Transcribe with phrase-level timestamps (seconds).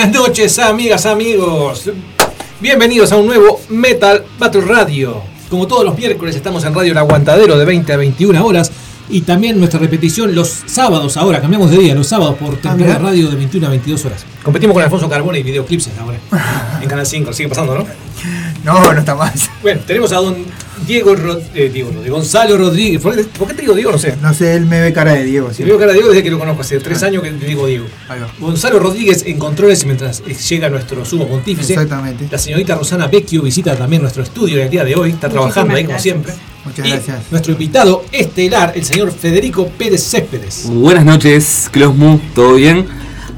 [0.00, 1.90] Buenas noches, amigas, amigos.
[2.58, 5.22] Bienvenidos a un nuevo Metal Battle Radio.
[5.50, 8.72] Como todos los miércoles estamos en Radio El Aguantadero de 20 a 21 horas
[9.10, 13.28] y también nuestra repetición los sábados ahora, cambiamos de día, los sábados por temporada radio
[13.28, 14.24] de 21 a 22 horas.
[14.42, 16.18] Competimos con Alfonso Carbone y videoclips ahora
[16.80, 17.86] en Canal 5, sigue pasando, ¿no?
[18.64, 19.50] No, no está más.
[19.60, 20.34] Bueno, tenemos a don
[20.90, 23.00] Diego, Rod- eh, Diego Rodríguez, Gonzalo Rodríguez.
[23.00, 23.92] ¿Por qué, por qué te digo Diego?
[23.92, 24.16] No sé.
[24.20, 25.50] No sé, él me ve cara de Diego.
[25.50, 25.62] Si Sí.
[25.62, 27.86] veo cara de Diego desde que lo conozco, hace tres años que te digo Diego.
[28.40, 31.74] Gonzalo Rodríguez en controles mientras eh, llega nuestro sumo pontífice.
[31.74, 32.26] Exactamente.
[32.30, 35.10] La señorita Rosana Vecchio visita también nuestro estudio en el día de hoy.
[35.10, 36.02] Está trabajando ahí como gracias.
[36.02, 36.32] siempre.
[36.64, 37.18] Muchas Y gracias.
[37.30, 40.64] nuestro invitado estelar, el señor Federico Pérez Céspedes.
[40.66, 42.86] Buenas noches, Closmu, ¿todo bien?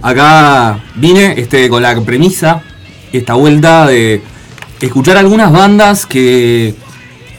[0.00, 2.62] Acá vine este, con la premisa,
[3.12, 4.22] esta vuelta de
[4.80, 6.74] escuchar algunas bandas que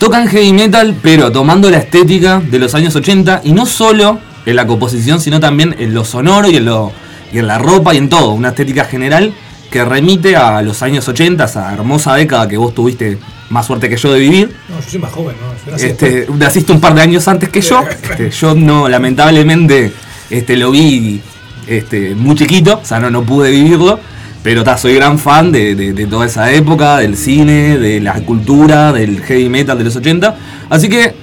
[0.03, 4.57] tocan heavy metal, pero tomando la estética de los años 80, y no solo en
[4.57, 6.91] la composición, sino también en lo sonoro y en, lo,
[7.31, 9.33] y en la ropa y en todo, una estética general
[9.71, 13.17] que remite a los años 80, esa hermosa década que vos tuviste
[13.49, 14.53] más suerte que yo de vivir.
[14.67, 15.71] No, yo soy más joven, ¿no?
[15.71, 17.81] Nací Este, naciste un par de años antes que yo.
[18.09, 19.93] Este, yo no, lamentablemente,
[20.29, 21.21] este, lo vi
[21.65, 24.01] este, muy chiquito, o sea, no, no pude vivirlo.
[24.43, 28.13] Pero ta, soy gran fan de, de- de toda esa época, del cine, de la
[28.25, 30.35] cultura, del heavy metal de los 80.
[30.69, 31.13] Así que,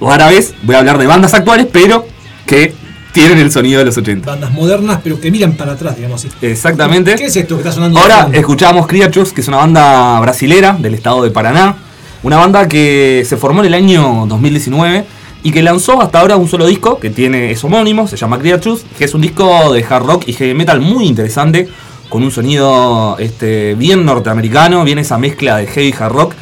[0.00, 2.04] rara vez voy a hablar de bandas actuales, pero
[2.46, 2.74] que
[3.12, 4.28] tienen el sonido de los 80.
[4.28, 6.34] Bandas modernas, pero que miran para atrás, digamos así.
[6.44, 7.14] Exactamente.
[7.14, 8.00] ¿Qué es esto que está sonando?
[8.00, 11.76] Ahora escuchamos Creatures, que es una banda brasilera del estado de Paraná.
[12.24, 15.04] Una banda que se formó en el año 2019
[15.44, 18.84] y que lanzó hasta ahora un solo disco que tiene es homónimo, se llama Creatures,
[18.96, 21.68] que es un disco de hard rock y heavy metal muy interesante,
[22.12, 26.34] con un sonido este, bien norteamericano, bien esa mezcla de heavy hard rock,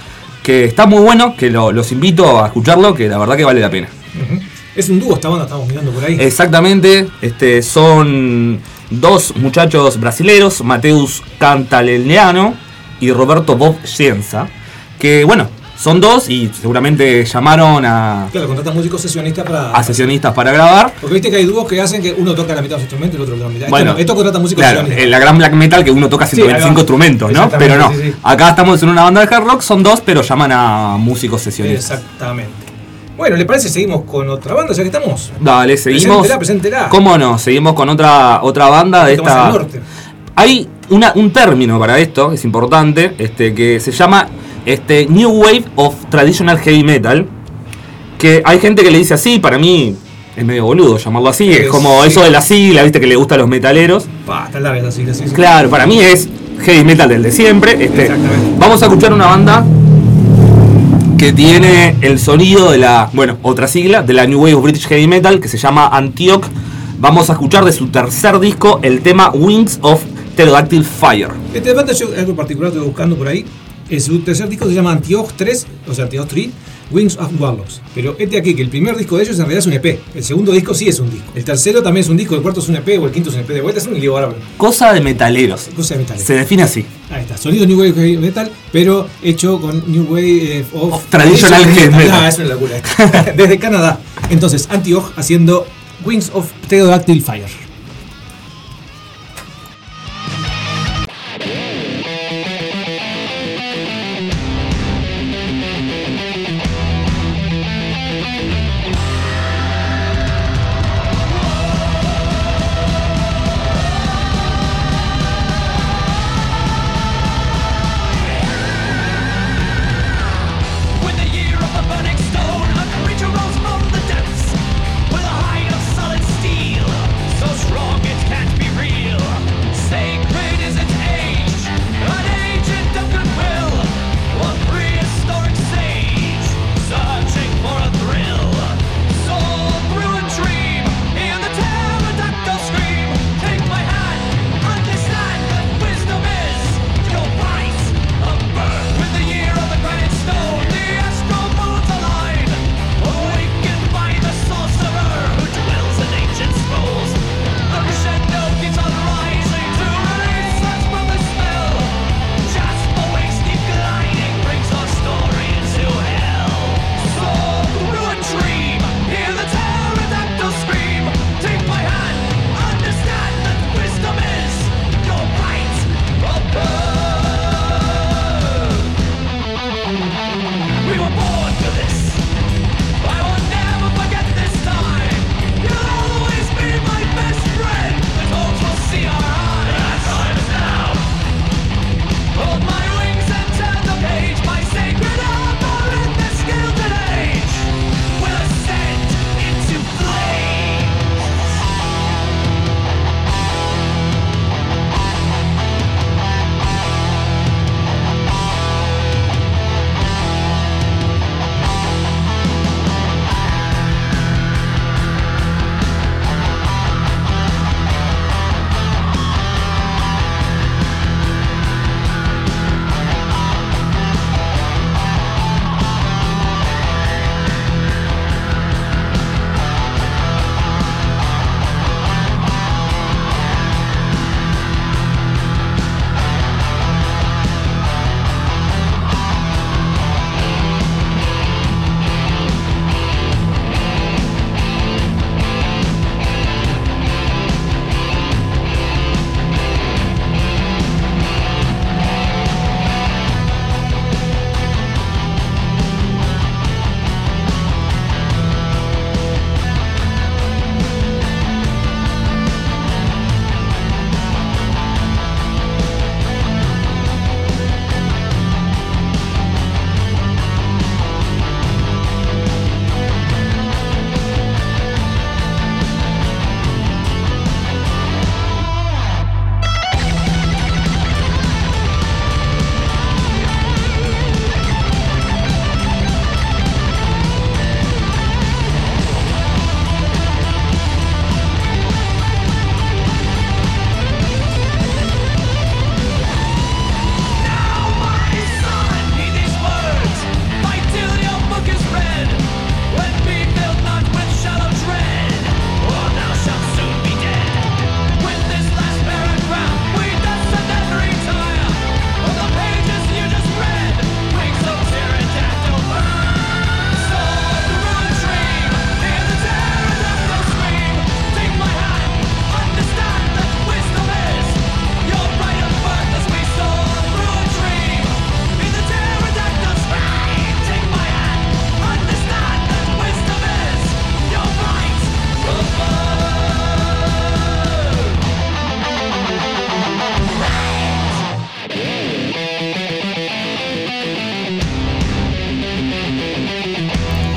[0.42, 3.60] que está muy bueno, que lo- los invito a escucharlo, que la verdad que vale
[3.60, 3.86] la pena.
[4.74, 6.16] Es un dúo esta banda, estamos mirando por ahí.
[6.18, 8.58] Exactamente, este, son
[8.90, 12.54] dos muchachos brasileros, Mateus Cantaleniano
[12.98, 14.48] y Roberto Bob Scienza,
[14.98, 15.48] que bueno,
[15.80, 19.70] son dos y seguramente llamaron a, Claro, contratan músicos sesionistas para.
[19.72, 20.92] a sesionistas para grabar.
[21.00, 23.18] Porque viste que hay dúos que hacen que uno toca la mitad de los instrumentos
[23.18, 23.68] y el otro la mitad.
[23.68, 25.04] Bueno, esto, esto contrata músicos claro, sesionistas.
[25.04, 26.80] en la gran black metal que uno toca Sí, ahí 125 va.
[26.80, 27.48] instrumentos, ¿no?
[27.58, 28.14] Pero no, sí, sí.
[28.22, 31.98] acá estamos en una banda de hard rock, son dos, pero llaman a músicos sesionistas.
[32.00, 32.50] Exactamente.
[33.16, 35.32] Bueno, ¿le parece seguimos con otra banda ya que estamos?
[35.40, 36.18] Dale, seguimos.
[36.26, 36.88] Preséntela, preséntela.
[36.88, 37.38] ¿Cómo no?
[37.38, 39.48] Seguimos con otra, otra banda de esta.
[39.50, 39.80] norte.
[40.36, 44.26] Hay una- un término para esto, es importante, este, que se llama
[44.66, 47.26] este, New Wave of Traditional Heavy Metal.
[48.18, 49.94] Que hay gente que le dice así, para mí
[50.36, 52.08] es medio boludo llamarlo así, es Es- como sí.
[52.10, 54.04] eso de la sigla, viste que le gusta a los metaleros.
[54.26, 55.34] Pa, está larga esa sigla, sí, sí.
[55.34, 56.28] Claro, para mí es
[56.64, 57.72] heavy metal del de siempre.
[57.82, 58.56] Este, Exactamente.
[58.58, 59.64] vamos a escuchar una banda
[61.16, 64.86] que tiene el sonido de la, bueno, otra sigla, de la New Wave of British
[64.86, 66.44] Heavy Metal, que se llama Antioch.
[66.98, 70.02] Vamos a escuchar de su tercer disco el tema Wings of
[70.36, 71.28] Pterodactyl Fire.
[71.54, 73.44] Este banda yo algo particular estoy buscando por ahí.
[73.90, 76.48] En su tercer disco se llama Antioch 3, o sea, Antioch 3,
[76.92, 77.80] Wings of Warlocks.
[77.94, 80.00] Pero este aquí, que el primer disco de ellos en realidad es un EP.
[80.14, 81.32] El segundo disco sí es un disco.
[81.34, 83.36] El tercero también es un disco, el cuarto es un EP o el quinto es
[83.36, 83.80] un EP de vuelta.
[83.80, 84.36] Es un lío bárbaro.
[84.56, 85.68] Cosa de metaleros.
[85.74, 86.18] Cosa de metal.
[86.18, 86.84] Se define así.
[87.10, 91.06] Ahí está, sonido New Wave Heavy Metal, pero hecho con New Wave eh, of, Of
[91.06, 92.10] traditional heavy metal.
[92.12, 92.80] Ah, es una locura.
[93.36, 94.00] Desde Canadá.
[94.30, 95.66] Entonces, Antioch haciendo
[96.04, 97.59] Wings of Pterodactyl Fire.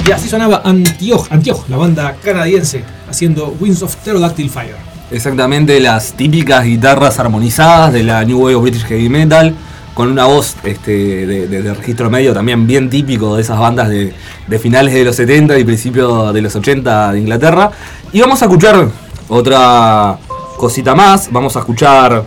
[0.06, 1.30] Y así sonaba Antioch,
[1.70, 4.76] la banda canadiense, haciendo Winds of Pterodactyl Fire.
[5.12, 9.56] Exactamente las típicas guitarras armonizadas de la New Wave of British Heavy Metal,
[9.94, 14.14] con una voz este, de registro medio también bien típico de esas bandas de,
[14.46, 17.72] de finales de los 70 y principios de los 80 de Inglaterra.
[18.12, 18.90] Y vamos a escuchar
[19.30, 20.18] otra
[20.58, 22.26] cosita más, vamos a escuchar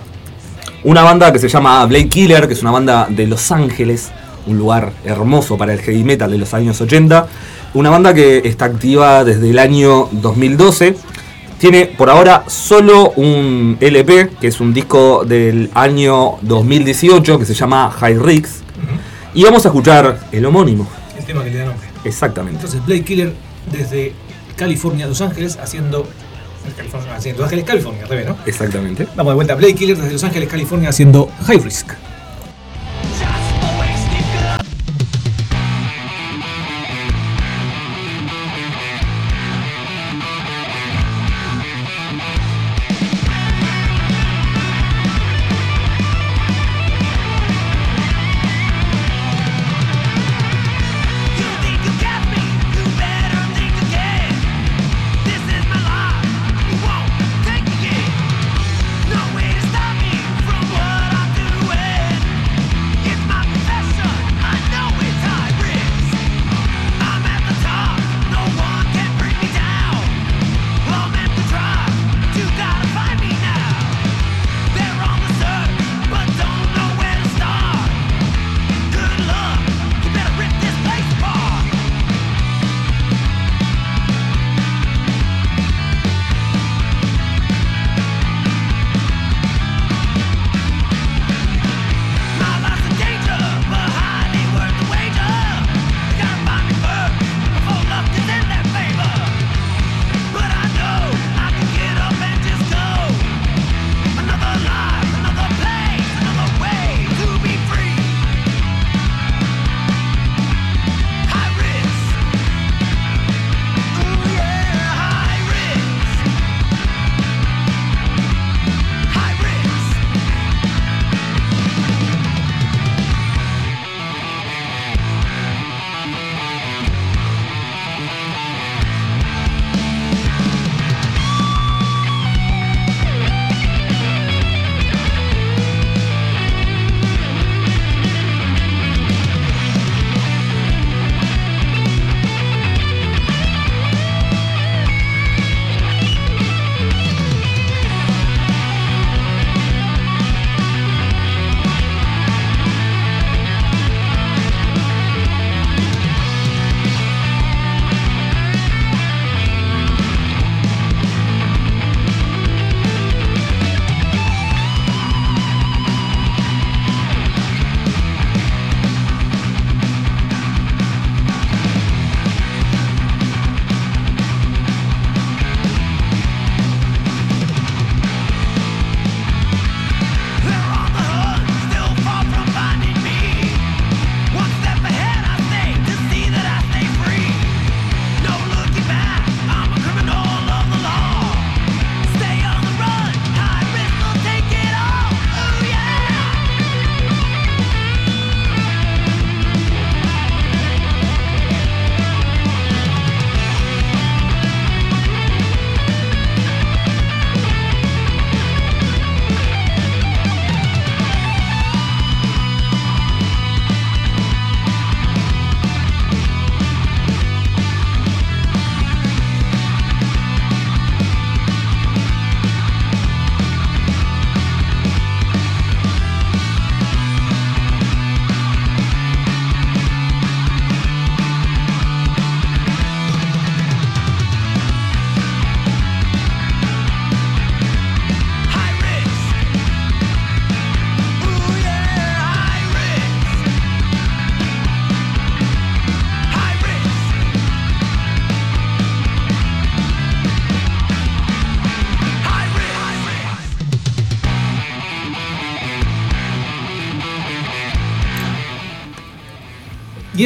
[0.85, 4.13] una banda que se llama Blade Killer, que es una banda de Los Ángeles,
[4.47, 7.27] un lugar hermoso para el heavy metal de los años 80.
[7.77, 10.97] Una banda que está activa desde el año 2012.
[11.59, 17.53] Tiene por ahora solo un LP, que es un disco del año 2018, que se
[17.53, 18.63] llama High Rigs.
[19.35, 20.89] Y vamos a escuchar el homónimo.
[21.19, 21.87] El tema que le da nombre.
[22.03, 22.57] Exactamente.
[22.57, 23.35] Entonces, Blade Killer
[23.71, 24.15] desde
[24.57, 26.09] California, Los Ángeles, haciendo.
[26.79, 28.37] California, haciendo Los Ángeles, California, al revés, ¿no?
[28.47, 29.07] Exactamente.
[29.15, 29.55] Vamos de vuelta.
[29.55, 31.93] Blade Killer desde Los Ángeles, California, haciendo High Risk.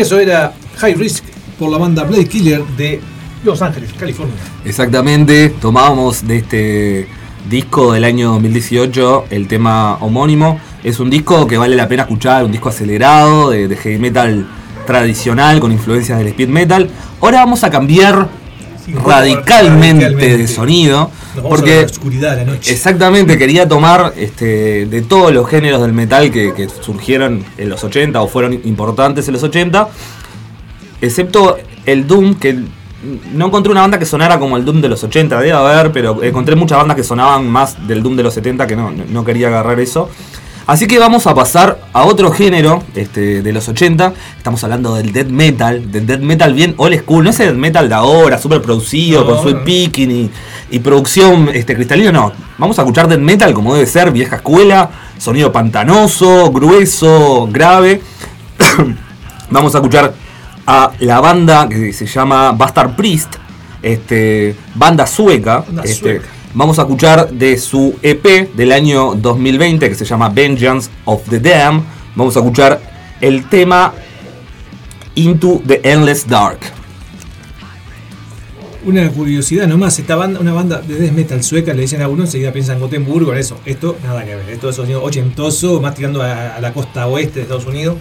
[0.00, 1.24] Eso era High Risk
[1.58, 3.02] por la banda Blade Killer de
[3.44, 4.34] Los Ángeles, California.
[4.64, 7.06] Exactamente, tomábamos de este
[7.50, 10.58] disco del año 2018 el tema homónimo.
[10.82, 14.48] Es un disco que vale la pena escuchar, un disco acelerado de, de heavy metal
[14.86, 16.88] tradicional con influencias del speed metal.
[17.20, 18.26] Ahora vamos a cambiar
[18.84, 20.38] Sí, radicalmente, radicalmente.
[20.38, 21.10] de sonido.
[21.34, 22.72] Nos vamos a Porque la oscuridad de la noche.
[22.72, 27.82] Exactamente, quería tomar este, de todos los géneros del metal que, que surgieron en los
[27.84, 29.88] 80 o fueron importantes en los 80,
[31.00, 32.58] excepto el Doom, que
[33.32, 36.22] no encontré una banda que sonara como el Doom de los 80, debe haber, pero
[36.22, 39.48] encontré muchas bandas que sonaban más del Doom de los 70 que no, no quería
[39.48, 40.10] agarrar eso.
[40.70, 44.12] Así que vamos a pasar a otro género este, de los 80.
[44.36, 47.88] Estamos hablando del death metal, del death metal bien old school, no ese death metal
[47.88, 49.64] de ahora, súper producido, No, con no.
[49.64, 50.30] picking y,
[50.70, 52.30] y producción este, cristalina, no.
[52.56, 58.00] Vamos a escuchar death metal como debe ser, vieja escuela, sonido pantanoso, grueso, grave.
[59.50, 60.14] Vamos a escuchar
[60.68, 63.34] a la banda que se llama Bastard Priest,
[63.82, 65.64] este, banda sueca.
[65.66, 66.39] Banda este, sueca.
[66.52, 71.38] Vamos a escuchar de su EP del año 2020 que se llama Vengeance of the
[71.38, 71.84] Dam.
[72.16, 72.80] Vamos a escuchar
[73.20, 73.94] el tema
[75.14, 76.58] Into the Endless Dark.
[78.84, 82.24] Una curiosidad nomás, esta banda, una banda de death metal sueca, le dicen a uno,
[82.24, 83.60] enseguida piensa en Gotemburgo, eso.
[83.64, 87.42] Esto nada que ver, esto es sonido ochentoso, más tirando a, la costa oeste de
[87.42, 87.98] Estados Unidos.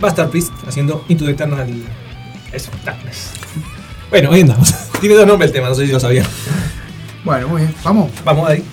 [0.00, 1.68] Bastard Priest haciendo Into the Eternal
[2.50, 3.32] es Darkness.
[4.08, 4.72] Bueno, ahí andamos.
[5.00, 6.24] Tiene dos nombres el tema, no sé si lo sabían.
[7.28, 7.74] Bueno, muy bien.
[7.84, 8.10] Vamos.
[8.24, 8.64] Vamos ahí.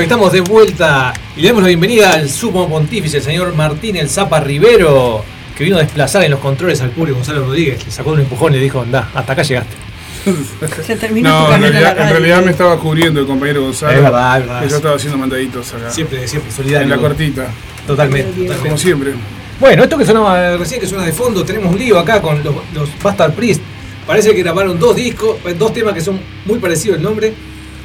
[0.00, 3.96] Bueno, estamos de vuelta y le damos la bienvenida al sumo pontífice, el señor Martín
[3.96, 5.22] El Zapa Rivero,
[5.54, 7.84] que vino a desplazar en los controles al público Gonzalo Rodríguez.
[7.84, 9.76] Le sacó un empujón y le dijo, anda, hasta acá llegaste.
[10.86, 13.92] Se terminó No, tu en en realidad, en realidad me estaba cubriendo el compañero Gonzalo.
[13.92, 14.62] Es verdad, es verdad.
[14.62, 15.90] Que yo estaba haciendo mandaditos acá.
[15.90, 16.88] Siempre, siempre, en solidario.
[16.88, 17.50] la cortita,
[17.86, 19.12] Totalmente, como siempre.
[19.60, 22.54] Bueno, esto que sonaba recién, que suena de fondo, tenemos un lío acá con los,
[22.72, 23.60] los Bastard Priest.
[24.06, 27.34] Parece que grabaron dos discos, dos temas que son muy parecidos el nombre.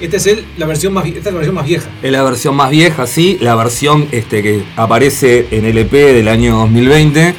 [0.02, 1.88] Esta es el, la versión más, esta es la versión más vieja.
[2.04, 3.38] Es la versión más vieja, sí.
[3.42, 7.34] La versión este, que aparece en el EP del año 2020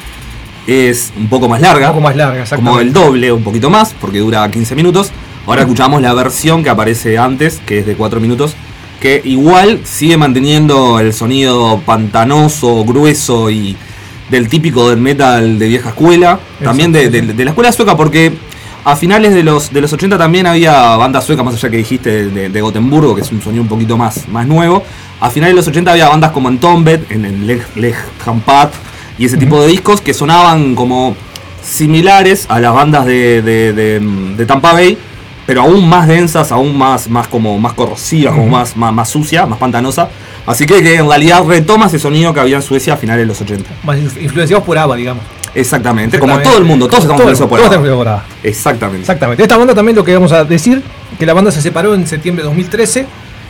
[0.65, 1.87] es un poco más larga.
[1.87, 2.45] Un poco más larga.
[2.55, 5.11] Como el doble, un poquito más, porque dura 15 minutos.
[5.45, 8.53] Ahora escuchamos la versión que aparece antes, que es de 4 minutos,
[8.99, 13.77] que igual sigue manteniendo el sonido pantanoso, grueso y
[14.29, 16.39] del típico del metal de vieja escuela.
[16.61, 18.33] También de, de- de la escuela sueca, porque
[18.85, 22.29] a finales de los, de los 80 también había bandas suecas, más allá que dijiste
[22.29, 24.83] de, de Gotemburgo, que es un sonido un poquito más, más nuevo.
[25.19, 28.71] A finales de los 80 había bandas como Entombed, en el Leg, Leg Hampat
[29.17, 31.15] y ese tipo de discos que sonaban como
[31.63, 34.97] similares a las bandas de, de, Tampa Bay,
[35.45, 39.45] pero aún más densas, aún más, más como más corrosivas, como más, más, más sucia,
[39.45, 40.09] más pantanosa.
[40.45, 43.27] Así que, que en realidad retoma ese sonido que había en Suecia a finales de
[43.27, 43.69] los 80.
[43.83, 45.23] Más influ- influenciados por ABBA, digamos.
[45.59, 48.25] Exactamente, como todo el mundo, todos estamos Todo- influenciados por todos ABBA.
[48.43, 49.01] Exactamente.
[49.01, 49.43] Exactamente.
[49.43, 50.83] Esta banda también lo que vamos a decir,
[51.17, 53.05] que la banda se separó en septiembre de 2013.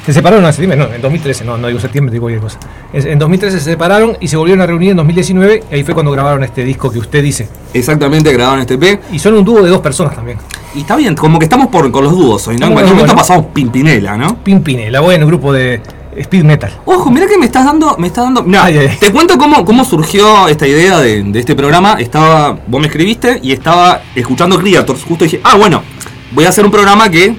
[0.05, 2.57] Se separaron en septiembre, no, en 2013, no, no digo septiembre, digo cualquier cosa.
[2.93, 5.93] Es- En 2013 se separaron y se volvieron a reunir en 2019, y ahí fue
[5.93, 7.49] cuando grabaron este disco que usted dice.
[7.73, 9.01] Exactamente, grabaron este EP.
[9.11, 10.37] Y son un dúo de dos personas también.
[10.75, 12.67] Y está bien, como que estamos por, con los dúos hoy, ¿no?
[12.67, 13.21] En cualquier momento dúos, ¿no?
[13.21, 14.37] pasamos Pimpinela, ¿no?
[14.43, 15.81] Pimpinela, bueno, grupo de
[16.17, 16.71] speed metal.
[16.85, 18.43] Ojo, mira que me estás dando, me estás dando.
[18.43, 18.97] Mirá, Ay, ay, ay.
[18.99, 21.95] te cuento cómo, cómo surgió esta idea de, de este programa.
[21.99, 25.03] Estaba, vos me escribiste y estaba escuchando Creators.
[25.03, 25.83] Justo dije, ah, bueno,
[26.31, 27.35] voy a hacer un programa que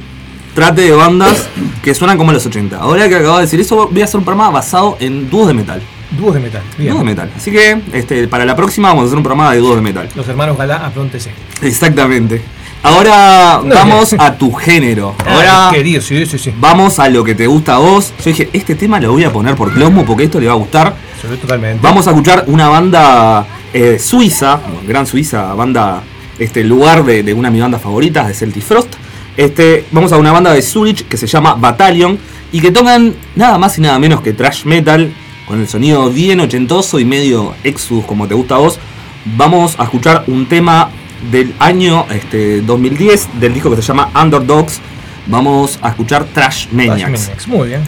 [0.55, 1.49] trate de bandas
[1.83, 2.79] que suenan como los 80.
[2.79, 5.55] Ahora que acabo de decir eso, voy a hacer un programa basado en dúos de
[5.55, 5.81] metal.
[6.19, 6.63] Dúos de metal.
[6.79, 6.91] Bien.
[6.91, 7.31] Dúos de metal.
[7.37, 10.09] Así que este, para la próxima vamos a hacer un programa de dúos de metal.
[10.15, 11.31] Los hermanos Galá, apróntese.
[11.63, 12.43] Exactamente.
[12.83, 15.15] Ahora No, vamos a tu género.
[15.27, 16.53] Ahora Ah, querido, sí, sí, sí.
[16.59, 18.13] vamos a lo que te gusta a vos.
[18.19, 20.57] Yo dije, este tema lo voy a poner por Closmo porque esto le va a
[20.57, 20.95] gustar.
[21.41, 21.81] Totalmente.
[21.83, 26.03] Vamos a escuchar una banda eh, suiza, gran suiza, banda,
[26.39, 28.95] este lugar de, de una de mis bandas favoritas, de Celtic Frost.
[29.37, 32.19] Este, vamos a una banda de Zurich que se llama Battalion
[32.53, 35.13] y que tocan nada más y nada menos que thrash metal
[35.47, 38.79] con el sonido bien ochentoso y medio Exodus como te gusta a vos.
[39.37, 40.91] Vamos a escuchar un tema
[41.31, 44.81] del año este, 2010 del disco que se llama Underdogs.
[45.27, 47.01] Vamos a escuchar Trash Maniacs.
[47.01, 47.83] Maniacs, Muy bien.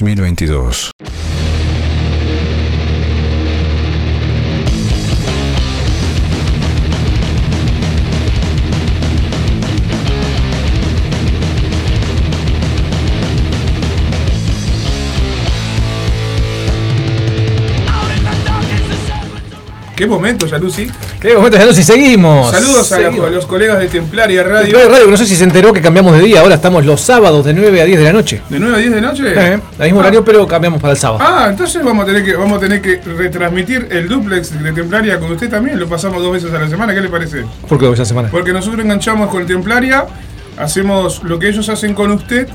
[0.00, 0.90] 2022.
[19.96, 20.90] Qué momento, Yalusi.
[21.26, 22.52] ¿Qué momento, ya si seguimos?
[22.52, 23.16] Saludos a, Seguimos.
[23.18, 24.76] los- a los colegas de Templaria Radio.
[24.78, 24.88] Radio.
[24.90, 27.52] Radio, no sé si se enteró que cambiamos de día, ahora estamos los sábados de
[27.52, 28.42] 9 a 10 de la noche.
[28.48, 29.22] ¿De 9 a 10 de noche?
[29.34, 30.02] Eh, el mismo Ah.
[30.02, 31.18] horario, pero cambiamos para el sábado.
[31.26, 35.18] Ah, entonces vamos a tener que vamos a tener que retransmitir el duplex de Templaria
[35.18, 35.80] con usted también.
[35.80, 36.94] Lo pasamos dos veces a la semana.
[36.94, 37.44] ¿Qué le parece?
[37.68, 38.28] ¿Por qué esa semana?
[38.30, 40.04] Porque nosotros enganchamos con Templaria,
[40.56, 42.46] hacemos lo que ellos hacen con usted.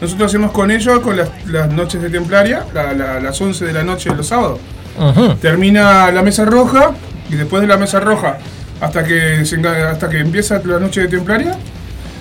[0.00, 3.72] Nosotros hacemos con ellos con las, las noches de Templaria, la- la- las 11 de
[3.74, 4.60] la noche de los sábados.
[5.42, 6.92] Termina la mesa roja
[7.30, 8.38] y después de la mesa roja
[8.80, 11.56] hasta que se hasta que empieza la noche de Templaria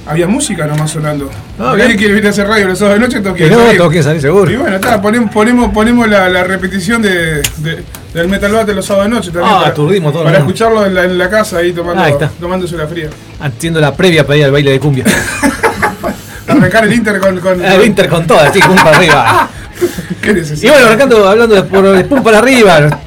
[0.06, 1.30] había música nomás sonando.
[1.58, 3.64] Ah, Nadie quiere ir a hacer radio los sábados de noche, todos Que quieren no,
[3.64, 3.78] salir.
[3.80, 4.52] tengo que salir seguro.
[4.52, 8.86] Y bueno, está, ponemos, ponemos, ponemos la, la repetición de, de- del Metal Battle los
[8.86, 9.54] sábados de noche también.
[9.54, 12.28] Ah, para, aturdimos todo Para escucharlo en la, en la casa ahí tomando, Ahí está.
[12.40, 13.08] tomándose la fría.
[13.40, 15.06] Haciendo la previa para ir al baile de cumbia.
[16.48, 17.40] Arrancar el Inter con.
[17.40, 19.50] con, el Inter con todas, sí, pum para arriba.
[20.22, 23.00] ¿Qué Y bueno, arrancando, hablando de, por, de pum para arriba.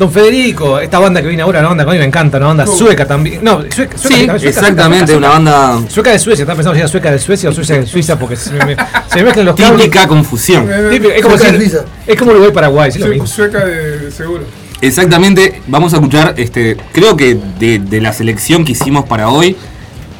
[0.00, 2.46] Don Federico, esta banda que viene ahora, una banda que a mí me encanta, una
[2.46, 3.40] banda sueca también.
[3.44, 6.74] No, sueca, sueca, Sí, sueca, sueca, exactamente, sueca, una banda Sueca de Suecia, estaba pensando
[6.74, 8.74] si era sueca de Suecia o suecia de Suiza porque se me,
[9.08, 9.82] se me mezclan los cables.
[9.84, 10.66] típica confusión.
[10.90, 11.78] Es como Sueca Suiza.
[12.06, 13.26] es como Uruguay Paraguay, sí, lo Sue- mismo.
[13.26, 14.44] Sueca de seguro.
[14.80, 19.54] Exactamente, vamos a escuchar, este, creo que de, de la selección que hicimos para hoy,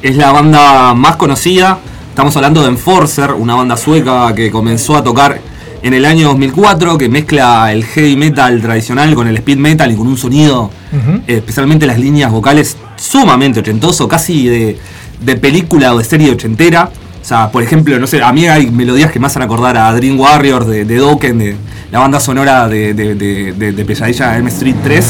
[0.03, 1.79] es la banda más conocida.
[2.11, 5.41] Estamos hablando de Enforcer, una banda sueca que comenzó a tocar
[5.83, 9.97] en el año 2004, que mezcla el heavy metal tradicional con el speed metal y
[9.97, 14.79] con un sonido, eh, especialmente las líneas vocales, sumamente ochentoso, casi de,
[15.21, 16.91] de película o de serie ochentera.
[17.23, 19.93] O sea, por ejemplo, no sé, a mí hay melodías que me hacen acordar a
[19.95, 21.57] Dream Warriors de, de Dokken, de
[21.93, 25.07] la banda sonora de, de, de, de- de Pesadilla M Street 3.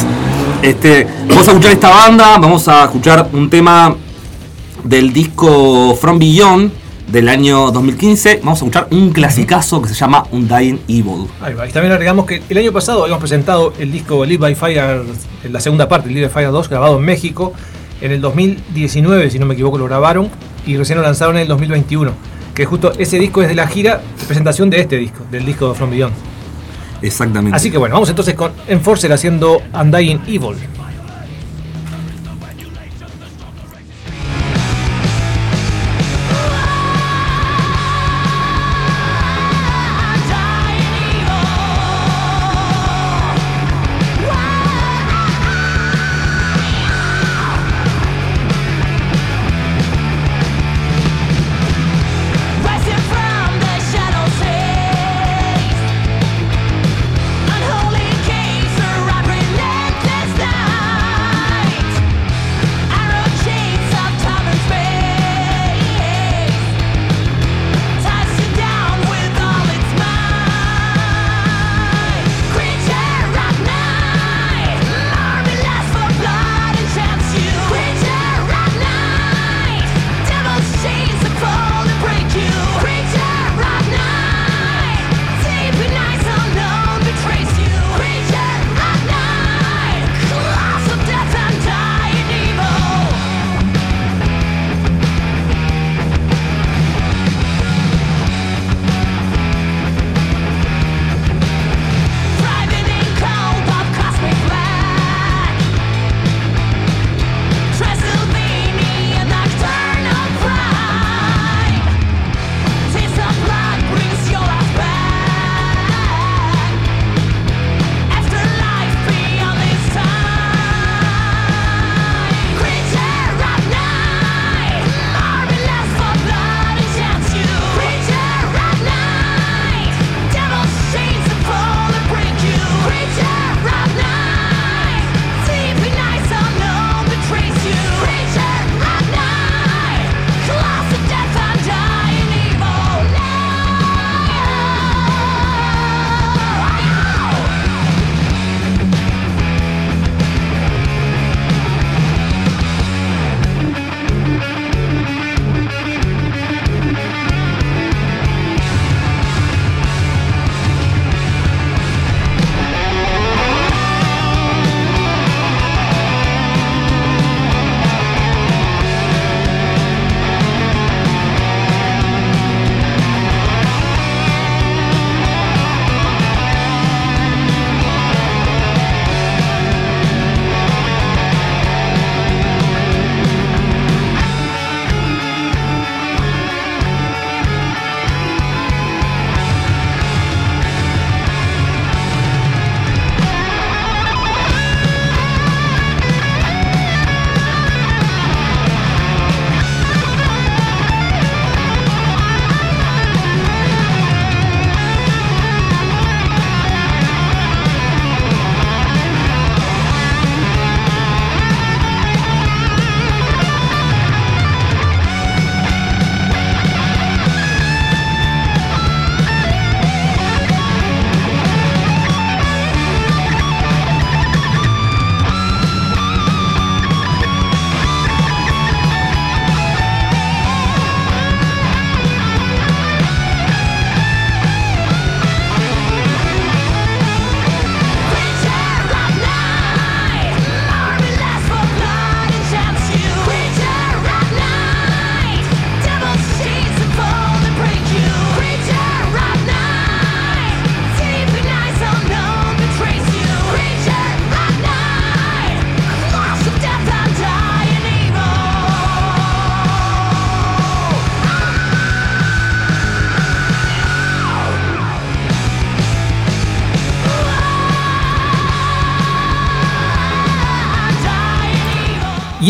[0.63, 3.95] Este, vamos a escuchar esta banda, vamos a escuchar un tema
[4.85, 6.73] del disco From Beyond
[7.11, 8.41] del año 2015.
[8.43, 11.27] Vamos a escuchar un clasicazo que se llama Undying Evil.
[11.41, 11.69] Ahí va.
[11.69, 15.03] Y también agregamos que el año pasado habíamos presentado el disco Live by Fire,
[15.51, 17.53] la segunda parte, Live by Fire 2, grabado en México.
[18.01, 20.31] En el 2019, si no me equivoco, lo grabaron
[20.67, 22.13] y recién lo lanzaron en el 2021.
[22.55, 25.75] Que justo ese disco es de la gira de presentación de este disco, del disco
[25.75, 26.15] From Beyond.
[27.03, 27.57] Exactamente.
[27.57, 30.57] Así que bueno, vamos entonces con Enforcer haciendo Undying Evil.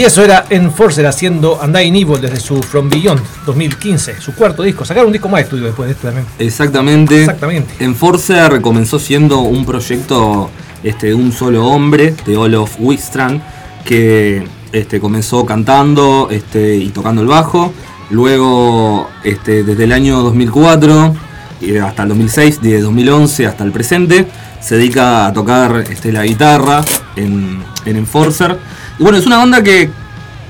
[0.00, 4.82] Y eso era Enforcer haciendo Undying Evil desde su From Beyond 2015, su cuarto disco.
[4.82, 6.26] Sacaron un disco más de estudio después de esto también.
[6.38, 7.20] Exactamente.
[7.20, 7.84] Exactamente.
[7.84, 10.48] Enforcer comenzó siendo un proyecto
[10.82, 13.42] este, de un solo hombre, de Olof Wistrand,
[13.84, 14.42] que
[14.72, 17.70] este, comenzó cantando este, y tocando el bajo.
[18.08, 21.14] Luego, este, desde el año 2004
[21.60, 24.26] y hasta el 2006, de 2011 hasta el presente,
[24.62, 26.82] se dedica a tocar este, la guitarra
[27.16, 28.79] en, en Enforcer.
[29.00, 29.88] Y bueno, es una banda que,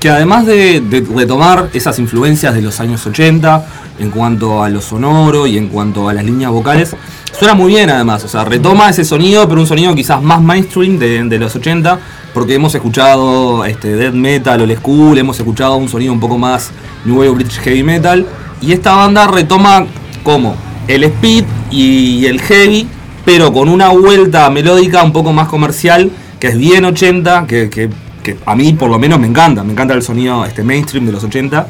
[0.01, 3.65] que además de, de retomar esas influencias de los años 80
[3.97, 6.93] en cuanto a lo sonoro y en cuanto a las líneas vocales,
[7.39, 10.99] suena muy bien además, o sea, retoma ese sonido, pero un sonido quizás más mainstream
[10.99, 11.97] de, los 80,
[12.33, 16.71] porque hemos escuchado este, metal, old school, hemos escuchado un sonido un poco más
[17.05, 18.25] new wave british heavy metal,
[18.59, 19.85] y esta banda retoma
[20.23, 20.57] como
[20.89, 22.85] el speed y el heavy,
[23.23, 28.10] pero con una vuelta melódica un poco más comercial, que es bien 80, que, que-
[28.21, 31.11] que a mí por lo menos me encanta, me encanta el sonido este mainstream de
[31.11, 31.67] los 80,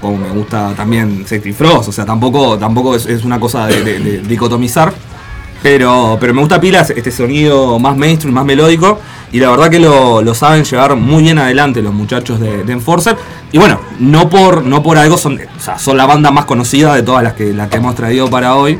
[0.00, 3.82] como me gusta también Sexy Frost, o sea, tampoco, tampoco es, es una cosa de,
[3.82, 4.92] de- de dicotomizar,
[5.62, 9.00] pero, pero me gusta pilas este sonido más mainstream, más melódico,
[9.32, 12.72] y la verdad que lo, lo saben llevar muy bien adelante los muchachos de, de
[12.72, 13.16] Enforcer,
[13.52, 16.94] y bueno, no por, no por algo son, o sea, son la banda más conocida
[16.94, 18.78] de todas las que, las que hemos traído para hoy,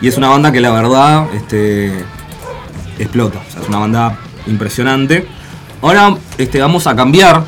[0.00, 1.92] y es una banda que la verdad este,
[2.98, 5.26] explota, o sea, es una banda impresionante.
[5.82, 7.42] Ahora este, vamos a cambiar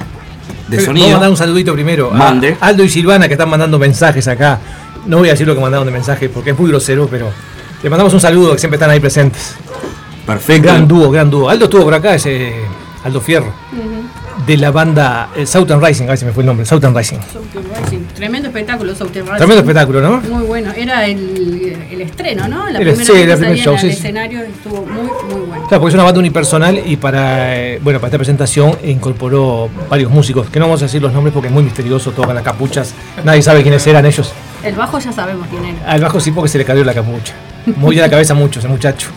[0.68, 1.10] de Vamos a sonido.
[1.10, 2.56] mandar un saludito primero a Mande.
[2.60, 4.58] Aldo y Silvana que están mandando mensajes acá.
[5.06, 7.30] No voy a decir lo que mandaron de mensaje porque es muy grosero, pero
[7.82, 9.54] le mandamos un saludo que siempre están ahí presentes.
[10.26, 10.62] Perfecto.
[10.68, 11.48] Gran dúo, gran dúo.
[11.48, 12.52] Aldo estuvo por acá, ese
[13.04, 13.52] Aldo Fierro,
[14.46, 17.18] de la banda eh, Southern Rising, a ver si me fue el nombre, Southern Rising.
[17.32, 17.99] Southern Rising.
[18.20, 19.36] Tremendo espectáculo, Southern Rising.
[19.38, 20.20] Tremendo espectáculo, ¿no?
[20.20, 20.72] Muy bueno.
[20.76, 22.68] Era el, el estreno, ¿no?
[22.68, 23.96] La El- primera sí, vez la que primer show, al sí, sí.
[23.96, 25.02] escenario estuvo muy,
[25.32, 25.66] muy bueno.
[25.68, 30.10] Claro, porque es una banda unipersonal y para, eh, bueno, para esta presentación incorporó varios
[30.10, 32.92] músicos, que no vamos a decir los nombres porque es muy misterioso, tocan las capuchas,
[33.24, 34.32] nadie sabe quiénes eran ellos.
[34.62, 35.90] El bajo ya sabemos quién era.
[35.90, 37.32] Al bajo sí porque se le cayó la capucha.
[37.76, 39.08] Muy a la cabeza mucho ese muchacho.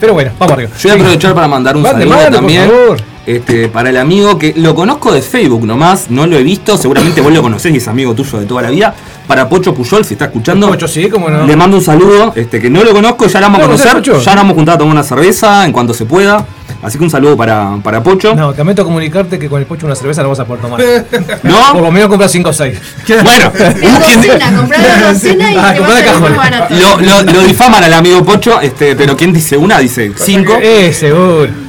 [0.00, 0.70] Pero bueno, vamos arriba.
[0.80, 2.70] Yo voy a aprovechar para mandar un saludo mande, por también.
[2.70, 2.98] favor.
[3.28, 7.20] Este, para el amigo que lo conozco de Facebook nomás, no lo he visto, seguramente
[7.20, 8.94] vos lo conocés y es amigo tuyo de toda la vida.
[9.26, 10.66] Para Pocho Puyol, si está escuchando.
[10.68, 11.46] Pocho, sí, cómo no.
[11.46, 13.92] Le mando un saludo, este, que no lo conozco, ya lo vamos a ¿No conocer,
[13.96, 14.12] Pocho?
[14.12, 16.46] ya nos vamos a juntar a tomar una cerveza en cuanto se pueda.
[16.80, 18.34] Así que un saludo para, para Pocho.
[18.34, 20.62] No, te meto a comunicarte que con el pocho una cerveza la vas a poder
[20.62, 20.80] tomar.
[21.42, 21.80] Por ¿No?
[21.82, 22.78] lo menos compras 5 o 6.
[23.24, 26.74] Bueno, docena, comprar la docena y Ah, te a barato.
[26.74, 29.78] lo, lo, lo difaman al amigo Pocho, este, pero ¿quién dice una?
[29.80, 30.54] Dice cinco.
[30.62, 31.67] Eh, seguro.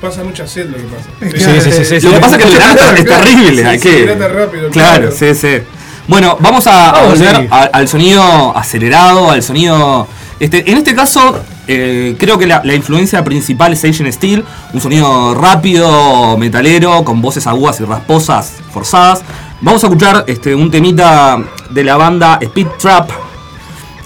[0.00, 1.08] Pasa mucha sed lo que pasa.
[1.20, 3.78] Sí, sí, sí, sí, Lo que pasa es que el verano es terrible, Sí, hay
[3.78, 4.06] sí, que.
[4.14, 5.12] rápido, claro, claro.
[5.16, 5.58] sí, sí.
[6.06, 10.06] Bueno, vamos a, volver a- al sonido acelerado, al sonido.
[10.38, 14.44] Este, en este caso, eh, creo que la, la influencia principal es Asian Steel,
[14.74, 19.22] un sonido rápido, metalero, con voces agudas y rasposas forzadas.
[19.62, 21.38] Vamos a escuchar este, un temita
[21.70, 23.10] de la banda Speed Trap,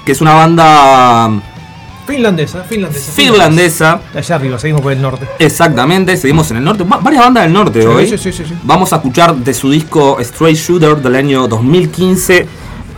[0.07, 1.28] que es una banda
[2.11, 3.13] Finlandesa, finlandesa.
[3.13, 4.01] finlandesa.
[4.15, 5.27] Allá arriba, seguimos por el norte.
[5.39, 6.85] Exactamente, seguimos en el norte.
[6.85, 8.07] Va- varias bandas del norte Sí, hoy.
[8.09, 8.55] sí, sí, sí, sí.
[8.65, 12.47] Vamos a escuchar de su disco Straight Shooter del año 2015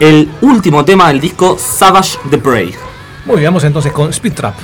[0.00, 2.74] el último tema del disco Savage the Prey.
[3.26, 4.54] Muy bien, vamos entonces con Speed Trap.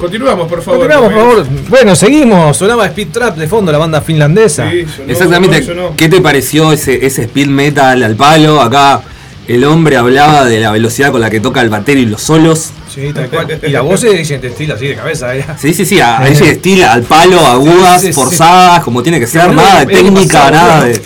[0.00, 0.80] Continuamos, por favor.
[0.80, 1.46] Continuamos, por favor.
[1.68, 2.56] Bueno, seguimos.
[2.56, 4.70] Sonaba Speed Trap de fondo, la banda finlandesa.
[4.70, 5.62] Sí, sonó, Exactamente.
[5.62, 5.96] sonó, sonó.
[5.96, 8.60] ¿Qué te pareció ese, ese speed metal al palo?
[8.62, 9.02] Acá
[9.46, 12.70] el hombre hablaba de la velocidad con la que toca el batero y los solos.
[12.92, 13.60] Sí, tal cual.
[13.62, 15.36] Y la voz se dice estilo así de cabeza.
[15.36, 15.44] ¿eh?
[15.58, 18.20] Sí, sí, sí, a, ese estilo, al palo, agudas, Sí, sí, sí.
[18.20, 21.02] forzadas, como tiene que ser, nada de es técnica, nada de.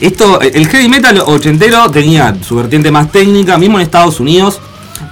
[0.00, 4.60] Esto, el heavy metal ochentero tenía su vertiente más técnica, mismo en Estados Unidos.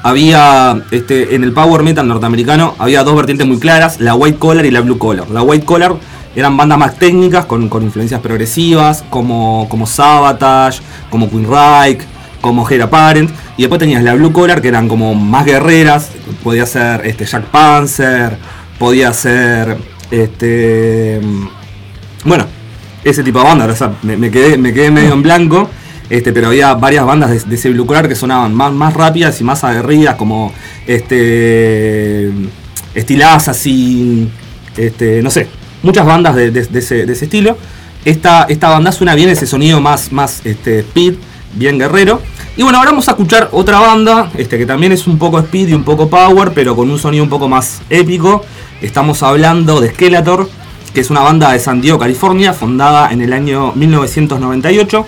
[0.03, 4.67] Había, este, en el power metal norteamericano, había dos vertientes muy claras, la white collar
[4.67, 5.31] y la blue collar.
[5.31, 5.95] La white collar
[6.35, 10.81] eran bandas más técnicas, con, con influencias progresivas, como, como Sabotage,
[11.11, 12.01] como Queen Reich,
[12.41, 13.31] como Hera Parent.
[13.57, 16.11] Y después tenías la blue collar, que eran como más guerreras,
[16.43, 18.37] podía ser este, Jack Panzer,
[18.79, 19.77] podía ser
[20.11, 21.21] este
[22.25, 22.47] bueno,
[23.05, 25.69] ese tipo de bandas, o me quedé, me quedé medio en blanco,
[26.11, 29.65] este, pero había varias bandas de, ese blue que sonaban más, más rápidas y más
[29.65, 30.53] aguerridas, como
[30.87, 32.31] este
[32.97, 34.31] Steel Assassin,
[34.77, 35.49] este, no sé,
[35.83, 37.57] muchas bandas de, de- ese, ese estilo.
[38.05, 41.15] Esta, esta banda suena bien ese sonido más, más este, speed,
[41.55, 42.21] bien guerrero.
[42.57, 45.69] Y bueno, ahora vamos a escuchar otra banda, este, que también es un poco speed
[45.69, 48.45] y un poco power, pero con un sonido un poco más épico.
[48.83, 50.49] Estamos hablando de Skeletor,
[50.93, 55.07] que es una banda de San Diego, California, fundada en el año 1998.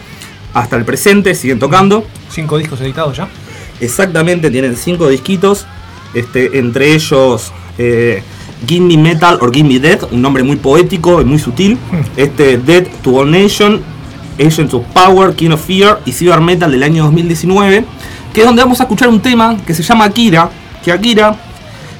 [0.56, 2.06] Hasta el presente siguen tocando.
[2.30, 3.28] Cinco discos editados ya.
[3.78, 5.66] Exactamente, tienen cinco disquitos.
[6.14, 8.22] Este, entre ellos eh,
[8.66, 11.76] Give Me Metal or Give Me Death, un nombre muy poético y muy sutil.
[12.16, 13.82] Este, Dead to All Nation,
[14.38, 17.84] Agents of Power, King of Fear y Cyber Metal del año 2019.
[18.32, 20.48] Que es donde vamos a escuchar un tema que se llama Akira.
[20.82, 21.36] Que Akira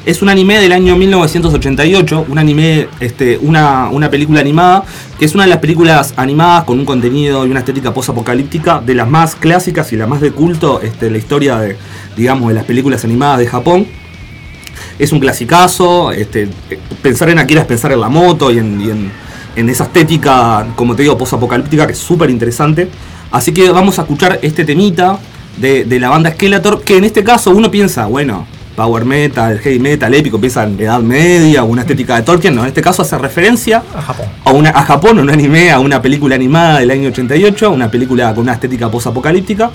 [0.06, 4.84] es un anime del año 1988, un anime, este, una, una película animada,
[5.18, 8.94] que es una de las películas animadas con un contenido y una estética post-apocalíptica de
[8.94, 11.76] las más clásicas y las más de culto este, la historia de,
[12.16, 13.88] digamos, de las películas animadas de Japón.
[14.96, 16.48] Es un clasicazo, este,
[17.02, 19.10] pensar en Akira es pensar en la moto y en,
[19.56, 22.88] esa estética, como te digo, post-apocalíptica, que es súper interesante.
[23.32, 25.18] Así que vamos a escuchar este temita
[25.56, 28.46] de, de la banda Skeletor, que en este caso uno piensa, bueno,
[28.76, 32.68] power metal, heavy metal, épico, piensa en Edad Media una estética de Tolkien, no, en
[32.68, 34.26] este caso hace referencia A Japón.
[34.44, 38.34] a, una, a Japón, un anime, a una película animada del año 88, una película
[38.34, 39.70] con una estética post-apocalíptica.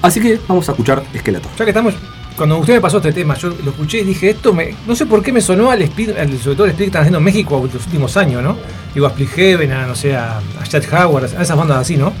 [0.00, 1.50] Así que vamos a escuchar Skeletor.
[1.58, 1.94] Ya que estamos.
[2.36, 4.74] Cuando usted me pasó este tema, yo lo escuché y dije, esto me.
[4.88, 7.02] No sé por qué me sonó al speed, al- sobre todo el speed que están
[7.02, 8.56] haciendo en México los últimos años, ¿no?
[8.92, 11.96] Digo, a Split Heaven, a no sé, a, a Chad Howard, a esas bandas así,
[11.96, 12.12] ¿no?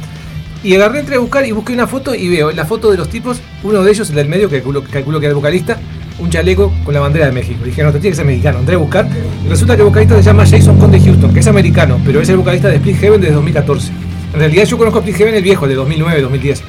[0.62, 3.08] Y agarré, entré a buscar y busqué una foto y veo la foto de los
[3.08, 5.78] tipos, uno de ellos, el del medio, que calculo, calculo que era el vocalista,
[6.18, 7.60] un chaleco con la bandera de México.
[7.64, 8.60] Dije, no, te tiene que ser mexicano.
[8.60, 9.08] Entré a buscar
[9.44, 12.28] y resulta que el vocalista se llama Jason Conde Houston, que es americano, pero es
[12.28, 13.92] el vocalista de Split Heaven desde 2014.
[14.32, 16.62] En realidad yo conozco a Split Heaven el viejo, el de 2009, 2010.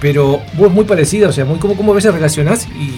[0.00, 2.94] Pero vos muy parecida, o sea, muy como, como a veces relacionás y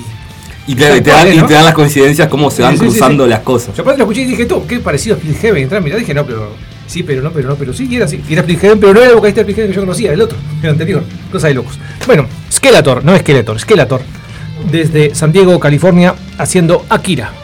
[0.71, 1.47] Y claro, y te, dan, y ¿no?
[1.47, 3.31] te dan las coincidencias, cómo se van Sí, sí, sí, cruzando sí.
[3.31, 3.75] las cosas.
[3.75, 5.63] Yo aparte lo escuché y dije, tú, qué parecido a Split Heaven.
[5.65, 6.55] Entré a mirar, dije, no, pero
[6.87, 8.23] sí, pero no, pero no, pero sí, y era así.
[8.29, 10.13] Y era Split Heaven, pero no era el vocalista de Split Heaven que yo conocía,
[10.13, 11.03] el otro, el anterior.
[11.33, 11.79] Cosa de locos.
[12.07, 14.01] Bueno, Skeletor, no Skeletor, Skeletor.
[14.71, 17.42] Desde San Diego, California, haciendo Akira.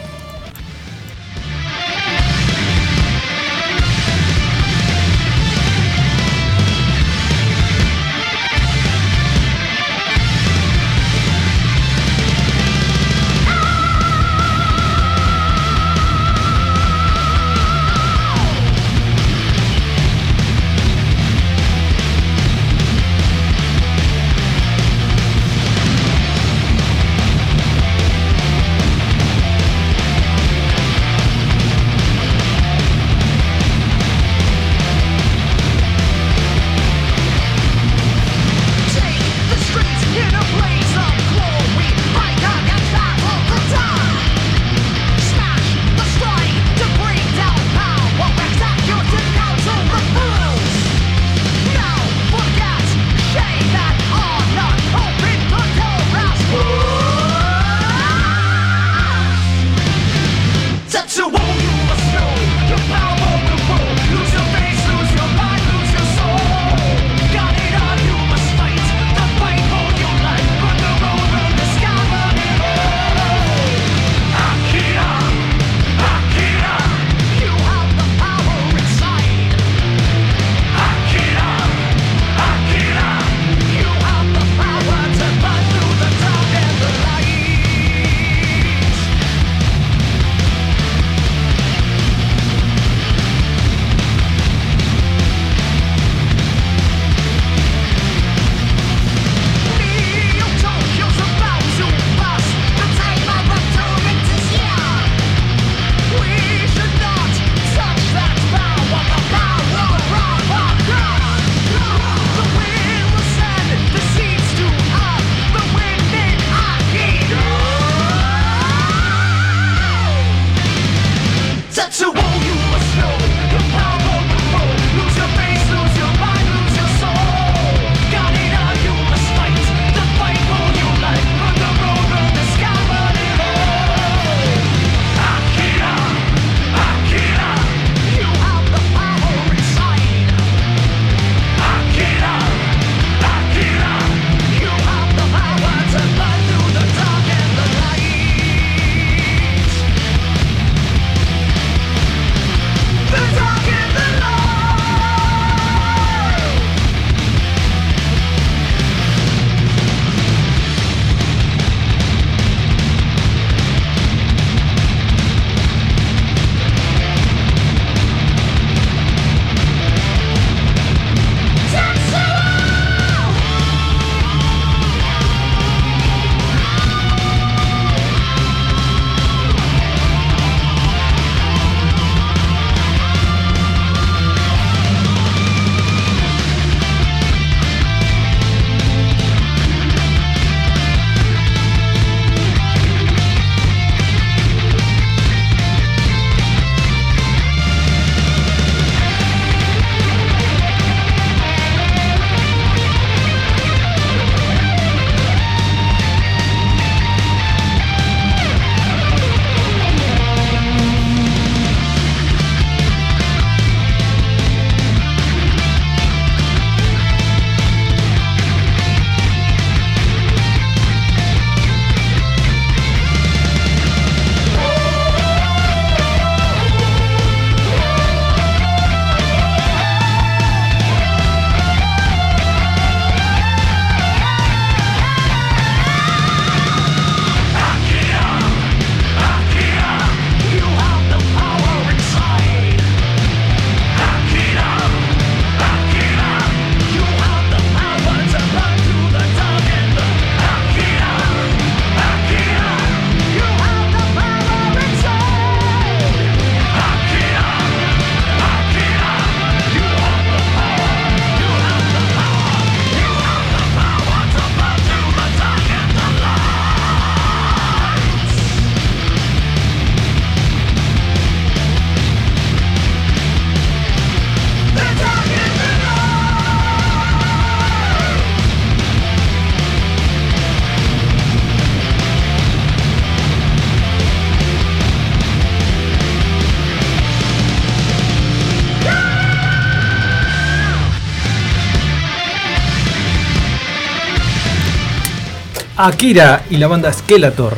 [295.79, 297.57] Akira y la banda Skeletor.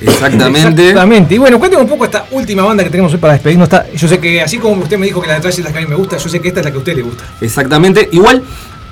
[0.00, 0.68] Exactamente.
[0.88, 1.34] Exactamente.
[1.34, 3.66] Y bueno, cuéntame un poco esta última banda que tenemos hoy para despedirnos.
[3.66, 5.72] Está- Yo sé que así como usted me dijo que la de atrás es la
[5.72, 7.02] que a mí me gusta, yo sé que esta es la que a usted le
[7.02, 7.24] gusta.
[7.40, 8.08] Exactamente.
[8.12, 8.42] Igual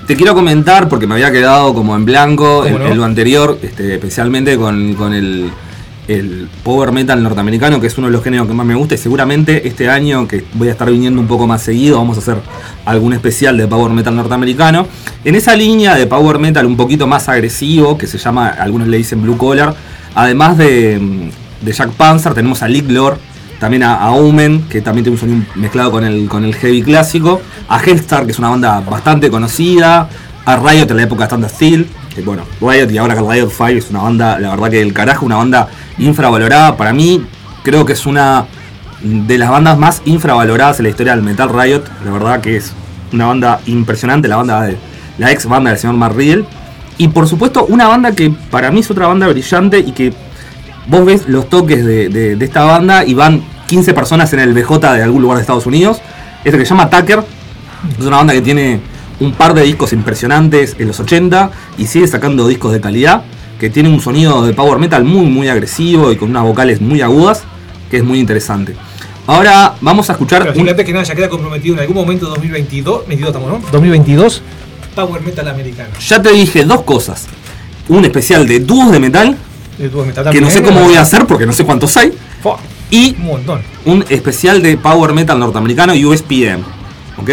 [0.07, 2.91] te quiero comentar, porque me había quedado como en blanco en, ¿Cómo no?
[2.93, 5.51] en lo anterior, este, especialmente con, con el,
[6.09, 8.95] el power metal norteamericano, que es uno de los géneros que más me gusta.
[8.95, 12.21] Y seguramente este año, que voy a estar viniendo un poco más seguido, vamos a
[12.21, 12.37] hacer
[12.85, 14.87] algún especial de power metal norteamericano.
[15.25, 18.99] En esa línea de power metal un poquito más agresivo, que se llama, algunos le
[18.99, 19.75] dicen blue collar,
[20.15, 21.31] además de,
[21.61, 23.19] de Jack Panzer, tenemos a Lick Lord,
[23.59, 26.83] también a, a Omen, que también tiene un sonido mezclado con el, con el heavy
[26.83, 30.09] clásico, a Hellstar, que es una banda bastante conocida,
[30.45, 31.89] a Riot en la época de Steel,
[32.23, 35.27] bueno, Riot y ahora que Riot Fire es una banda, la verdad que del carajo,
[35.27, 37.25] una banda infravalorada, para mí
[37.63, 38.47] creo que es una
[39.03, 42.73] de las bandas más infravaloradas en la historia del Metal Riot, la verdad que es
[43.13, 44.77] una banda impresionante, la banda de
[45.19, 46.45] la ex banda del señor Mark Riddle,
[46.99, 50.13] y por supuesto una banda que para mí es otra banda brillante y que
[50.87, 55.03] vos ves los toques de esta banda y van 15 personas en el BJ de
[55.03, 56.01] algún lugar de Estados Unidos.
[56.45, 57.25] Este que se llama Tucker.
[57.99, 58.81] Es una banda que tiene
[59.21, 63.25] un par de discos impresionantes en los 80 y sigue sacando discos de calidad.
[63.59, 67.01] Que tiene un sonido de power metal muy muy agresivo y con unas vocales muy
[67.03, 67.45] agudas.
[67.91, 68.75] Que es muy interesante.
[69.27, 70.43] Ahora vamos a escuchar...
[70.43, 73.71] Pero un- fíjate que nada, ya queda comprometido en algún momento 2022, 22 estamos, ¿no?
[73.71, 74.43] 2022,
[74.95, 75.91] Power Metal americano.
[76.07, 77.27] Ya te dije dos cosas.
[77.89, 79.37] Un especial de dúos de metal.
[79.79, 82.13] El dúo metal Que no sé cómo voy a hacer porque no sé cuántos hay.
[82.43, 82.59] Fua,
[82.91, 83.63] Y Un montón.
[83.87, 86.61] un especial de power metal norteamericano USPM.
[87.17, 87.31] ¿Ok?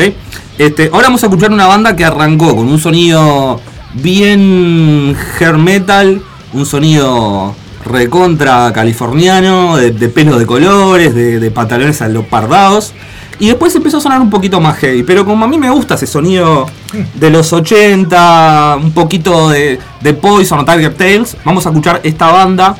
[0.62, 3.60] Este, ahora vamos a escuchar una banda que arrancó con un sonido
[3.96, 6.22] bien hair metal,
[6.54, 12.94] un sonido recontra californiano, de, de pelo de colores, de, de pantalones alopardados.
[13.40, 15.02] Y después empezó a sonar un poquito más heavy.
[15.02, 16.68] Pero como a mí me gusta ese sonido
[17.16, 22.32] de los 80, un poquito de, de Poison o Tiger Tales, vamos a escuchar esta
[22.32, 22.76] banda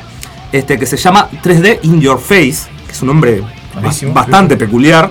[0.52, 3.42] este, que se llama 3D In Your Face, que es un nombre
[3.74, 4.12] Buenísimo.
[4.12, 5.10] bastante peculiar,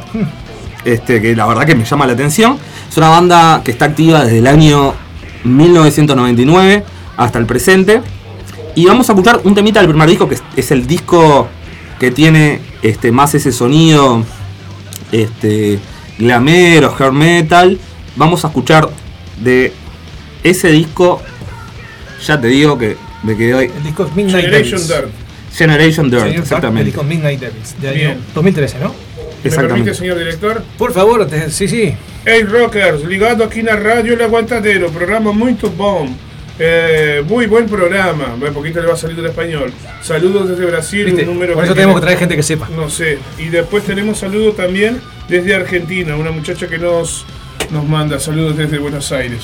[0.86, 2.58] este, que la verdad que me llama la atención.
[2.90, 4.94] Es una banda que está activa desde el año
[5.44, 6.84] 1999
[7.18, 8.02] hasta el presente.
[8.76, 11.48] Y vamos a escuchar un temita del primer disco, que es, el disco
[12.00, 14.24] que tiene este, más ese sonido
[15.12, 15.80] este,
[16.18, 17.80] glamero, hair metal.
[18.16, 18.90] Vamos a escuchar
[19.42, 19.74] de
[20.44, 21.22] ese disco,
[22.26, 24.88] ya te digo que me quedé El disco es Midnight Generation Devils.
[24.88, 25.12] Dirt.
[25.54, 26.86] Generation Dirt, Señor Sark, El exactamente.
[26.86, 28.20] disco Midnight Devils, de año Bien.
[28.34, 28.94] 2013, ¿no?
[29.44, 30.62] ¿Me permite, señor director?
[30.78, 31.96] Por favor, te- sí, sí.
[32.26, 36.08] Hey Rockers, ligado aqui na Rádio El Aguantadero, programa muito bom.
[36.60, 39.74] Eh, muy buen programa, un poquito le va a salir del español.
[40.04, 41.24] Saludos desde Brasil, ¿Viste?
[41.24, 42.70] un número Por eso que tenemos que traer gente que sepa.
[42.76, 43.18] No sé.
[43.40, 47.26] Y después tenemos saludos también desde Argentina, una muchacha que nos,
[47.72, 49.42] nos manda saludos desde Buenos Aires.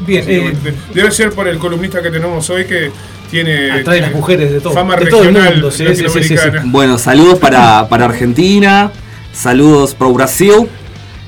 [0.00, 0.52] Bien, eh,
[0.92, 2.90] Debe ser por el columnista que tenemos hoy que
[3.30, 6.02] tiene Atrae tiene las mujeres de todo- fama de todo el mundo, sí, sí, sí,
[6.08, 6.34] sí, sí.
[6.34, 6.62] latinoamericana.
[6.72, 8.90] Bueno, saludos para, para Argentina,
[9.32, 10.68] saludos pro Brasil.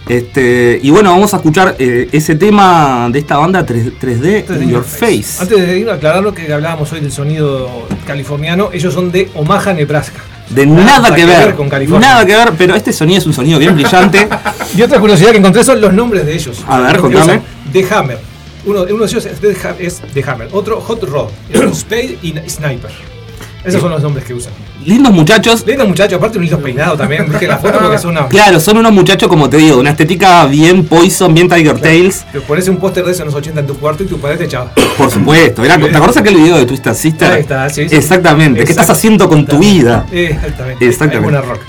[0.09, 4.71] Este, y bueno, vamos a escuchar eh, ese tema de esta banda 3, 3D in
[4.71, 5.41] Your Face.
[5.41, 9.31] Antes de ir a aclarar lo que hablábamos hoy del sonido californiano, ellos son de
[9.35, 10.19] Omaha, Nebraska.
[10.49, 12.09] De nada, que, ver, con California.
[12.09, 14.29] nada que ver, pero este sonido es un sonido bien brillante.
[14.77, 16.65] Y otra curiosidad que encontré son los nombres de ellos.
[16.67, 17.41] A ver, contame.
[17.73, 18.19] The Hammer.
[18.71, 21.29] Uno, uno de ellos es The, Ha- es The Hammer, otro Hot Rod,
[21.75, 22.91] Spade y Sniper.
[23.65, 24.53] Esos son los nombres que usan.
[24.87, 25.65] Lindos muchachos.
[25.67, 27.29] Lindo muchacho, aparte un lindo peinado también.
[27.29, 28.27] Viste la foto porque son una.
[28.27, 32.25] Claro, son unos muchachos, como te digo, una estética bien Poison, bien Tiger Tales.
[32.33, 34.39] Te pones un póster de esos en los 80 en tu cuarto y tu padre
[34.39, 34.73] te echaba.
[34.97, 35.63] Por supuesto.
[35.63, 37.31] Era, ¿Te acordás aquel video de Twisted Sister?
[37.33, 37.95] Ahí está, sí, sí.
[37.97, 38.65] Exactamente.
[38.65, 40.07] ¿Qué estás haciendo con tu vida?
[40.11, 40.87] Eh, Exactamente.
[40.87, 41.23] Exactamente.
[41.31, 41.61] Buena rock.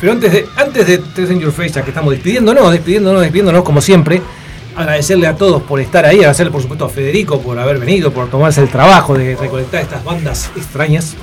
[0.00, 3.64] Pero antes de, antes de Tres in Your Face, ya que estamos despidiéndonos, despidiéndonos, despidiéndonos
[3.64, 4.22] como siempre,
[4.78, 8.28] agradecerle a todos por estar ahí, agradecerle por supuesto a Federico por haber venido, por
[8.30, 11.14] tomarse el trabajo de recolectar estas bandas extrañas.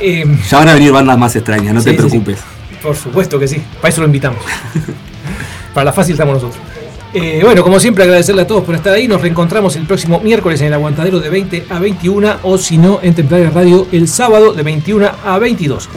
[0.00, 2.08] Eh, Ya van a venir bandas más extrañas, no Sí, te sí, sí.
[2.08, 2.38] preocupes.
[2.82, 4.38] por supuesto que sí, para eso lo invitamos.
[5.74, 6.60] para la fácil estamos nosotros.
[7.12, 9.06] Eh, bueno, como siempre, agradecerle a todos por estar ahí.
[9.06, 12.98] Nos reencontramos el próximo miércoles en el Aguantadero de 20 a 21 o si no,
[13.02, 15.88] en Templaria Radio el sábado de 21 a 22.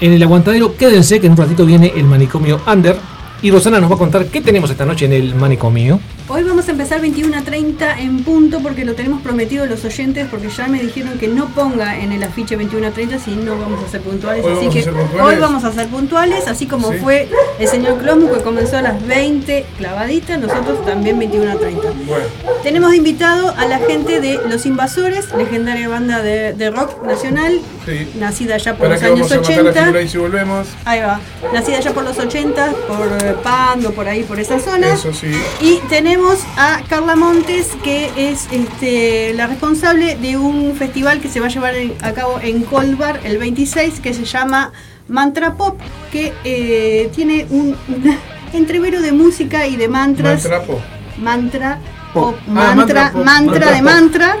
[0.00, 2.96] En el Aguantadero, quédense que en un ratito viene el manicomio Under
[3.42, 6.00] y Rosana nos va a contar qué tenemos esta noche en el manicomio.
[6.28, 10.26] Hoy vamos a empezar 21 a 30 en punto porque lo tenemos prometido los oyentes
[10.30, 13.58] porque ya me dijeron que no ponga en el afiche 21 a 30 si no
[13.58, 14.42] vamos a ser puntuales.
[14.44, 14.88] Hoy así que
[15.20, 16.98] hoy vamos a ser puntuales, así como Sí.
[16.98, 21.88] fue el señor Closmu que comenzó a las 20 clavaditas, nosotros también 21 a 30.
[22.06, 22.24] Bueno,
[22.62, 28.08] Tenemos invitado a la gente de Los Invasores, legendaria banda de, de rock nacional, Sí.
[28.18, 29.82] nacida ya por ¿para los años vamos a matar la 80.
[29.84, 30.68] figura y si volvemos?
[30.84, 31.20] Ahí va,
[31.52, 34.94] nacida ya por los 80, por Pando, por ahí, por esa zona.
[34.94, 35.32] Eso sí.
[35.60, 41.28] Y tenemos tenemos a Carla Montes, que es este, la responsable de un festival que
[41.30, 44.72] se va a llevar a cabo en Colbar el 26, que se llama
[45.08, 45.80] Mantra Pop,
[46.12, 48.18] que eh, tiene un un
[48.52, 50.42] entrevero de música y de mantras.
[50.42, 50.80] Mantrapo.
[51.16, 51.78] Mantra
[52.12, 52.34] Pop.
[52.34, 54.36] pop, Ah, mantra, mantra pop, mantra mantra de mantra.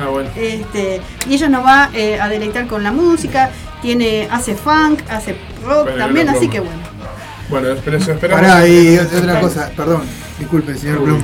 [0.00, 0.30] Ah, bueno.
[0.36, 3.50] Este, y ella nos va eh, a deleitar con la música,
[3.82, 6.80] tiene, hace funk, hace rock también, así que bueno.
[7.50, 8.46] Bueno, espera- esperamos.
[8.46, 10.02] Pará, y otra cosa, perdón,
[10.38, 11.00] disculpe, señor.
[11.00, 11.20] Blum.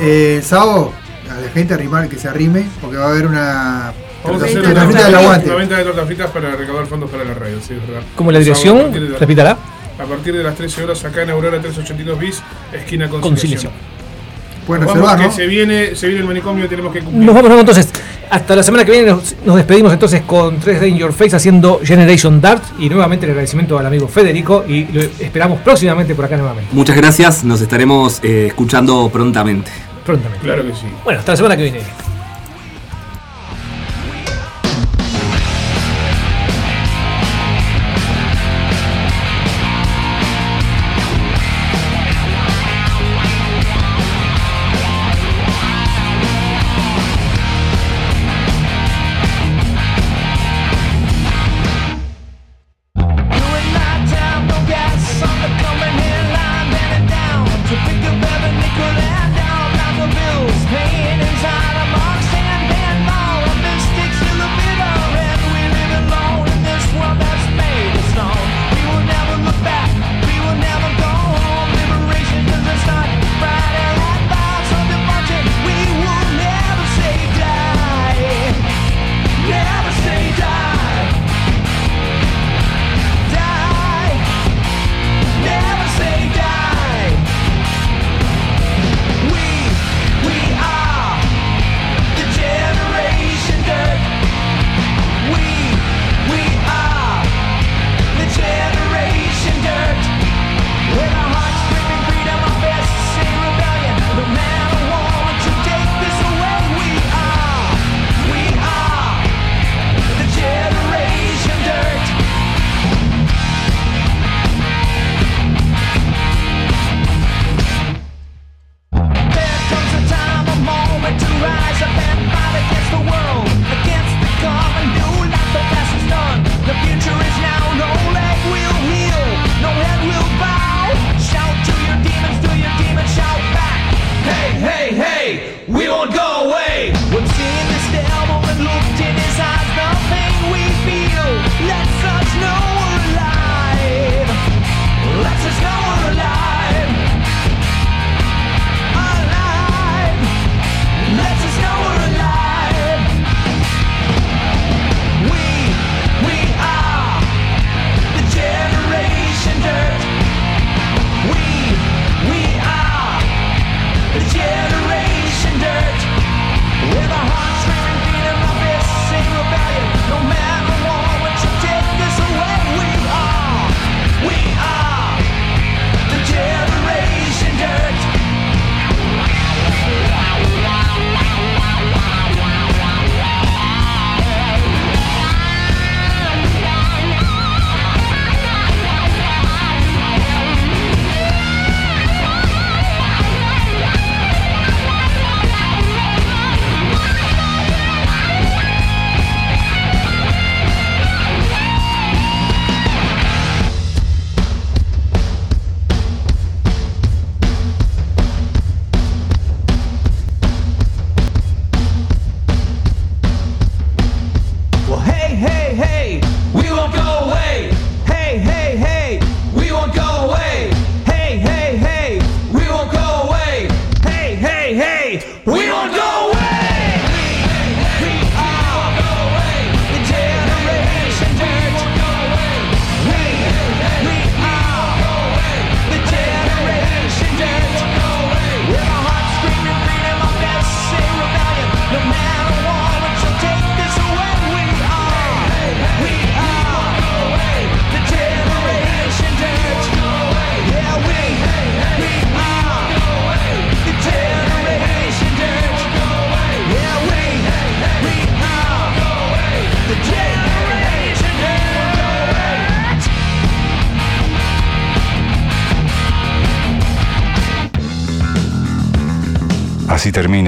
[0.00, 0.92] Eh, el sábado,
[1.30, 3.92] a la gente arrimar que se arrime, porque va a haber una.
[4.24, 5.46] Vamos a hacer una, torta del aguante.
[5.48, 8.02] una venta de tortas fritas para recaudar fondos para la radio, sí, es verdad.
[8.14, 9.58] Como la dirección, de repítala.
[9.98, 12.42] A partir de las 13 horas acá en Aurora 382 bis,
[12.72, 13.72] esquina Conciliación.
[13.72, 13.72] Conciliación.
[14.66, 15.36] Pueden Nos reservar, vamos, ¿no?
[15.36, 17.24] que se viene, se viene el manicomio, tenemos que cumplir.
[17.24, 17.88] Nos vamos entonces.
[18.32, 21.80] Hasta la semana que viene nos, nos despedimos entonces con 3D in Your Face haciendo
[21.84, 26.38] Generation Dart y nuevamente el agradecimiento al amigo Federico y lo esperamos próximamente por acá
[26.38, 26.70] nuevamente.
[26.72, 29.70] Muchas gracias, nos estaremos eh, escuchando prontamente.
[30.06, 30.42] Prontamente.
[30.46, 30.86] Claro que sí.
[31.04, 31.80] Bueno, hasta la semana que viene.